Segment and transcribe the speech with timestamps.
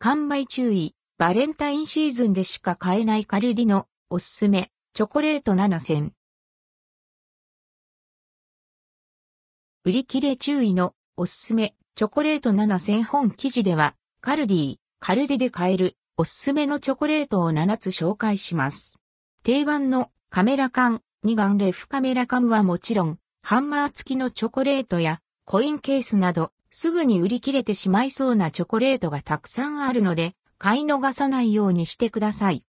[0.00, 0.94] 完売注意。
[1.18, 6.12] バレンタインシーズンでしか買えないカルディのおすすめ、チョコレート7選。
[9.84, 19.00] 売り切れ注意のおすすめ、チョコレート7選本記事では、カルディ、カルディで買えるおすすめのチョコレートを7つ紹介します。
[19.42, 32.64] 定番のカメラ缶、二眼レフカメラカムはもちろん、ハンマー付きのチョコレートやコインケースなど、すぐに売り切れてしまいそうなチョコレートがたくさんあるので、買い逃さないようにしてください。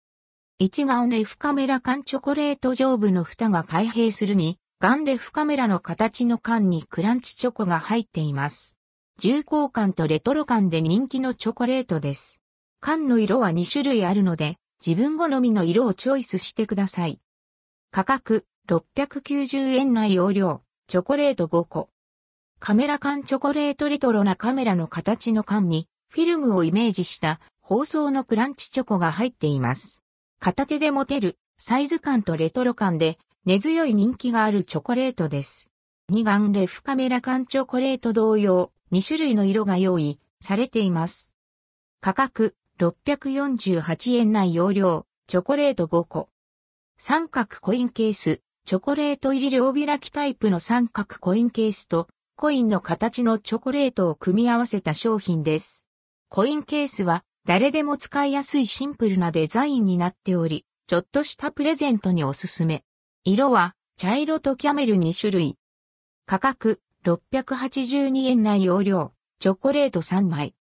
[0.59, 8.77] 一眼レフカメラ缶チョコレート上部の蓋が開閉するに、ガンレフカメラの形の缶にクランチチョコが入っています。
[9.19, 12.41] 重厚感とレトロ感で人気のチョコレートです。
[12.81, 17.21] 缶の色は2種類あるので、自分好みの色をチョイスしてください。
[17.91, 21.89] 価格690円内容量、チョコレート5個。
[22.59, 30.03] カメラ缶チョコレートレトロなカメラの形の缶に、フィルムをイメージした包装のクランチチョコが入っています。
[30.41, 35.69] 片手で持てるサイズ感とレトロ感で根強い人気があるチョコレートです。
[36.09, 41.33] 二眼レフカメラ缶チョコレート同様、2種類の色が用意されています。
[42.01, 46.29] 価格648円内容量、チョコレート5個。
[46.99, 55.87] 三角コインケース、チョコレート入り両開きタイプの三角コインケースと、コインの形のチョコレートを組み合わせた商品です。
[56.29, 62.85] コインケースは誰でも使いやすいシンプルなデザインになっており、ちょっとしたプレゼントにおすすめ。
[63.25, 65.57] 色は茶色とキャメル2種類。
[66.27, 70.55] 価格682円内容量、チョコレート3枚。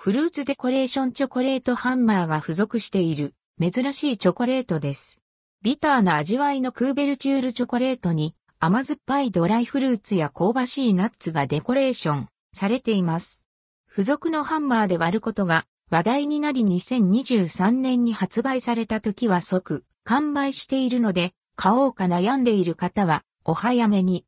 [0.00, 5.20] フルーツデコレーションチョコレートハンマーが付属している珍しいチョコレートです。
[5.60, 13.42] ビターな味わいのクーベルチュールチョコレートに甘酸っぱいドライフルーツや香ばしいナッツがデコレーションされています。
[13.88, 24.24] 付属のハンマーで割ることが話題になり2023年に発売された時は即完売しているので買おうか悩んでいる方はお早めに。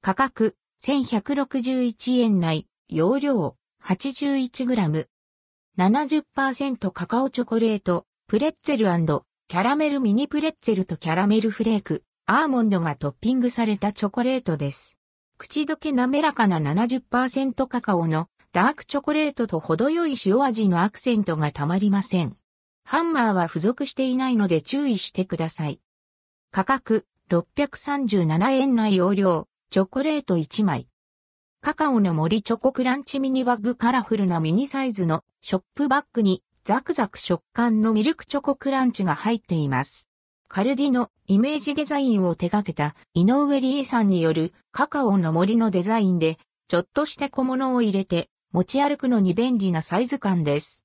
[0.00, 5.08] 価格1161円内容量 81g。
[5.76, 14.98] 70%カカオチョコレート、プレッツェルキャラメルミニプレッツェルとキャラメルフレーク、アーモンドがトッピングされたチョコレートです。
[15.38, 22.36] 口どけ滑らかな70%カカオのダークチョコレートと程よい塩味のアクセントがたまりません。
[22.84, 25.80] ハンマーは付属していないので注意してください。
[26.50, 30.86] 価格637円内容量、チョコレート1枚。
[31.62, 40.10] カカオの森チョコクランチミニバッグカラフルなミニサイズのショップバッグにザクザク食感のミルクチョコクランチが入っています。
[40.50, 46.38] カルディのイメージデザインを手掛けた井上理恵さんによるカカオの森のデザインで、
[46.68, 50.82] ちょっとした小物を入れて持ち歩くのに便利なサイズ感です。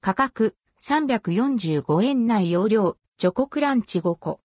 [0.00, 4.40] 価格345円内容量チョコクランチ5個。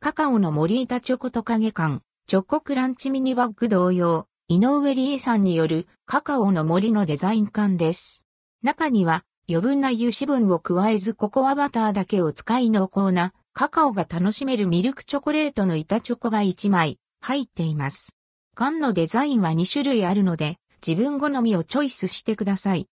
[0.00, 8.26] カカオの森板チョコトカゲ缶チョコクランチミニバッグ同様、井上理恵さんによるカカオの森のデザイン缶です。
[8.64, 18.14] 中には余分な油脂分を加えずココアバターだけを使い濃厚なカカオが楽しめるミルクチョコレートの板チョコが1枚入っています。
[18.54, 22.86] 缶のデザインは2種類あるので自分好みをチョイスしてください。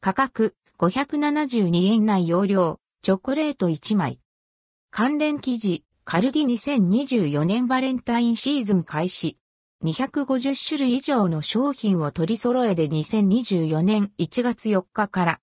[0.00, 4.20] 価格572円内容量チョコレート1枚。
[4.90, 9.36] 関連記事カルディ2024年バレンタインシーズン開始。
[9.84, 15.38] 250種類以上の商品を取り揃えで2024年1月4日から